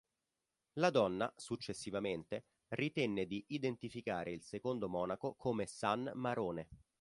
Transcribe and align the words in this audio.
La 0.79 0.89
donna, 0.89 1.31
successivamente, 1.37 2.45
ritenne 2.69 3.27
di 3.27 3.43
identificare 3.49 4.31
il 4.31 4.41
secondo 4.41 4.89
monaco 4.89 5.35
come 5.35 5.67
san 5.67 6.11
Marone. 6.15 6.67